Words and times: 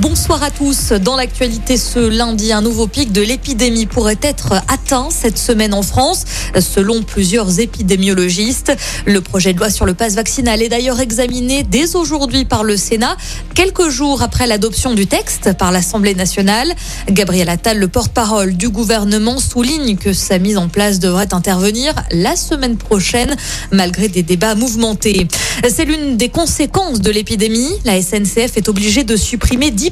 Bonsoir 0.00 0.42
à 0.42 0.50
tous. 0.50 0.90
Dans 0.90 1.14
l'actualité 1.14 1.76
ce 1.76 2.00
lundi, 2.00 2.52
un 2.52 2.62
nouveau 2.62 2.88
pic 2.88 3.12
de 3.12 3.22
l'épidémie 3.22 3.86
pourrait 3.86 4.18
être 4.22 4.54
atteint 4.66 5.06
cette 5.08 5.38
semaine 5.38 5.72
en 5.72 5.82
France, 5.82 6.24
selon 6.58 7.04
plusieurs 7.04 7.60
épidémiologistes. 7.60 8.72
Le 9.06 9.20
projet 9.20 9.52
de 9.52 9.58
loi 9.58 9.70
sur 9.70 9.86
le 9.86 9.94
passe 9.94 10.16
vaccinal 10.16 10.62
est 10.62 10.68
d'ailleurs 10.68 10.98
examiné 10.98 11.62
dès 11.62 11.94
aujourd'hui 11.94 12.44
par 12.44 12.64
le 12.64 12.76
Sénat, 12.76 13.16
quelques 13.54 13.88
jours 13.88 14.20
après 14.20 14.48
l'adoption 14.48 14.94
du 14.94 15.06
texte 15.06 15.52
par 15.56 15.70
l'Assemblée 15.70 16.16
nationale. 16.16 16.74
Gabriel 17.08 17.48
Attal, 17.48 17.78
le 17.78 17.86
porte-parole 17.86 18.56
du 18.56 18.70
gouvernement, 18.70 19.38
souligne 19.38 19.96
que 19.96 20.12
sa 20.12 20.40
mise 20.40 20.58
en 20.58 20.66
place 20.66 20.98
devrait 20.98 21.32
intervenir 21.32 21.94
la 22.10 22.34
semaine 22.34 22.78
prochaine, 22.78 23.36
malgré 23.70 24.08
des 24.08 24.24
débats 24.24 24.56
mouvementés. 24.56 25.28
C'est 25.68 25.84
l'une 25.84 26.16
des 26.16 26.30
conséquences 26.30 27.00
de 27.00 27.12
l'épidémie. 27.12 27.70
La 27.84 28.02
SNCF 28.02 28.56
est 28.56 28.68
obligée 28.68 29.04
de 29.04 29.14
supprimer 29.14 29.70
10% 29.70 29.83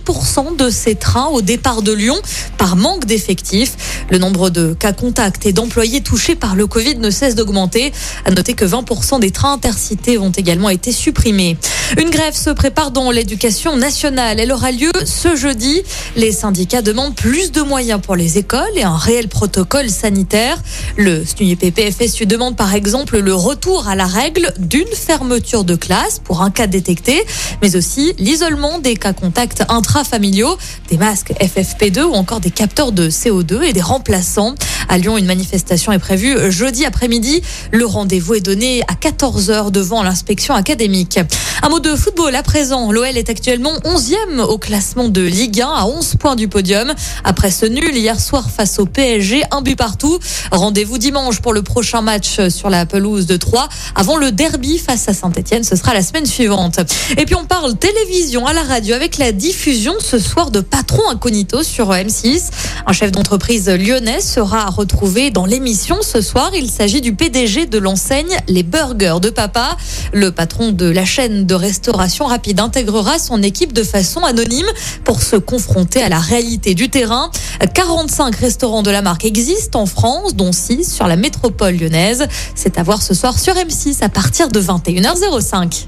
de 0.58 0.70
ses 0.70 0.94
trains 0.94 1.26
au 1.26 1.42
départ 1.42 1.82
de 1.82 1.92
Lyon 1.92 2.16
par 2.56 2.76
manque 2.76 3.04
d'effectifs. 3.04 4.04
Le 4.10 4.16
nombre 4.18 4.48
de 4.48 4.72
cas 4.72 4.92
contacts 4.92 5.44
et 5.44 5.52
d'employés 5.52 6.00
touchés 6.00 6.34
par 6.34 6.54
le 6.54 6.66
Covid 6.66 6.96
ne 6.96 7.10
cesse 7.10 7.34
d'augmenter. 7.34 7.92
À 8.24 8.30
noter 8.30 8.54
que 8.54 8.64
20% 8.64 9.20
des 9.20 9.30
trains 9.30 9.52
intercités 9.52 10.16
ont 10.16 10.30
également 10.30 10.70
été 10.70 10.92
supprimés. 10.92 11.58
Une 11.98 12.10
grève 12.10 12.34
se 12.34 12.50
prépare 12.50 12.90
dans 12.90 13.10
l'éducation 13.10 13.76
nationale. 13.76 14.40
Elle 14.40 14.52
aura 14.52 14.72
lieu 14.72 14.90
ce 15.04 15.36
jeudi. 15.36 15.82
Les 16.16 16.32
syndicats 16.32 16.82
demandent 16.82 17.14
plus 17.14 17.52
de 17.52 17.62
moyens 17.62 18.00
pour 18.00 18.16
les 18.16 18.38
écoles 18.38 18.76
et 18.76 18.82
un 18.82 18.96
réel 18.96 19.28
protocole 19.28 19.90
sanitaire. 19.90 20.56
Le 20.96 21.24
SNUIPP-FSU 21.24 22.26
demande 22.26 22.56
par 22.56 22.74
exemple 22.74 23.18
le 23.18 23.34
retour 23.34 23.88
à 23.88 23.94
la 23.94 24.06
règle 24.06 24.52
d'une 24.58 24.86
fermeture 24.88 25.64
de 25.64 25.74
classe 25.74 26.18
pour 26.18 26.42
un 26.42 26.50
cas 26.50 26.66
détecté, 26.66 27.22
mais 27.60 27.76
aussi 27.76 28.14
l'isolement 28.18 28.78
des 28.78 28.96
cas 28.96 29.12
contacts 29.12 29.62
intrafamiliaux, 29.68 30.56
des 30.88 30.96
masques 30.96 31.32
FFP2 31.40 32.02
ou 32.02 32.14
encore 32.14 32.40
des 32.40 32.50
capteurs 32.50 32.92
de 32.92 33.10
CO2 33.10 33.62
et 33.62 33.72
des 33.72 33.82
remplaçants. 33.82 34.54
À 34.92 34.98
Lyon, 34.98 35.16
une 35.16 35.24
manifestation 35.24 35.90
est 35.92 35.98
prévue 35.98 36.52
jeudi 36.52 36.84
après-midi. 36.84 37.40
Le 37.70 37.86
rendez-vous 37.86 38.34
est 38.34 38.42
donné 38.42 38.82
à 38.88 38.92
14h 38.92 39.70
devant 39.70 40.02
l'inspection 40.02 40.52
académique. 40.52 41.18
Un 41.62 41.70
mot 41.70 41.80
de 41.80 41.96
football 41.96 42.34
à 42.34 42.42
présent. 42.42 42.92
L'OL 42.92 43.16
est 43.16 43.30
actuellement 43.30 43.72
11e 43.84 44.42
au 44.42 44.58
classement 44.58 45.08
de 45.08 45.22
Ligue 45.22 45.62
1 45.62 45.66
à 45.66 45.86
11 45.86 46.16
points 46.16 46.36
du 46.36 46.46
podium. 46.46 46.92
Après 47.24 47.50
ce 47.50 47.64
nul 47.64 47.96
hier 47.96 48.20
soir 48.20 48.50
face 48.50 48.78
au 48.78 48.84
PSG, 48.84 49.42
un 49.50 49.62
but 49.62 49.76
partout. 49.76 50.18
Rendez-vous 50.50 50.98
dimanche 50.98 51.40
pour 51.40 51.54
le 51.54 51.62
prochain 51.62 52.02
match 52.02 52.48
sur 52.50 52.68
la 52.68 52.84
pelouse 52.84 53.24
de 53.24 53.38
Troyes 53.38 53.70
avant 53.94 54.18
le 54.18 54.30
derby 54.30 54.76
face 54.76 55.08
à 55.08 55.14
Saint-Etienne. 55.14 55.64
Ce 55.64 55.74
sera 55.74 55.94
la 55.94 56.02
semaine 56.02 56.26
suivante. 56.26 56.80
Et 57.16 57.24
puis 57.24 57.34
on 57.34 57.46
parle 57.46 57.78
télévision 57.78 58.46
à 58.46 58.52
la 58.52 58.62
radio 58.62 58.94
avec 58.94 59.16
la 59.16 59.32
diffusion 59.32 59.94
ce 60.00 60.18
soir 60.18 60.50
de 60.50 60.60
Patron 60.60 61.08
Incognito 61.08 61.62
sur 61.62 61.92
M6. 61.92 62.50
Un 62.86 62.92
chef 62.92 63.10
d'entreprise 63.10 63.70
lyonnais 63.70 64.20
sera 64.20 64.68
retrouvé 64.82 65.30
dans 65.30 65.46
l'émission 65.46 65.98
ce 66.02 66.20
soir. 66.20 66.50
Il 66.56 66.68
s'agit 66.68 67.00
du 67.00 67.14
PDG 67.14 67.66
de 67.66 67.78
l'enseigne 67.78 68.36
Les 68.48 68.64
Burgers 68.64 69.20
de 69.22 69.30
Papa. 69.30 69.76
Le 70.12 70.32
patron 70.32 70.72
de 70.72 70.86
la 70.86 71.04
chaîne 71.04 71.46
de 71.46 71.54
restauration 71.54 72.24
rapide 72.24 72.58
intégrera 72.58 73.20
son 73.20 73.44
équipe 73.44 73.72
de 73.72 73.84
façon 73.84 74.24
anonyme 74.24 74.66
pour 75.04 75.22
se 75.22 75.36
confronter 75.36 76.02
à 76.02 76.08
la 76.08 76.18
réalité 76.18 76.74
du 76.74 76.88
terrain. 76.88 77.30
45 77.74 78.34
restaurants 78.34 78.82
de 78.82 78.90
la 78.90 79.02
marque 79.02 79.24
existent 79.24 79.82
en 79.82 79.86
France, 79.86 80.34
dont 80.34 80.50
6 80.50 80.92
sur 80.92 81.06
la 81.06 81.14
métropole 81.14 81.76
lyonnaise. 81.76 82.26
C'est 82.56 82.76
à 82.76 82.82
voir 82.82 83.02
ce 83.02 83.14
soir 83.14 83.38
sur 83.38 83.54
M6 83.54 84.02
à 84.02 84.08
partir 84.08 84.48
de 84.48 84.60
21h05. 84.60 85.86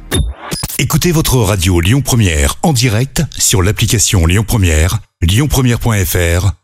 Écoutez 0.78 1.10
votre 1.10 1.38
radio 1.38 1.80
Lyon 1.80 2.00
Première 2.00 2.54
en 2.62 2.72
direct 2.72 3.24
sur 3.36 3.60
l'application 3.60 4.24
Lyon 4.26 4.44
Première, 4.46 5.00
lyonpremière.fr 5.20 6.63